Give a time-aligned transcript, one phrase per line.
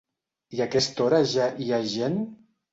[0.57, 2.21] I a aquesta hora ja hi ha gent?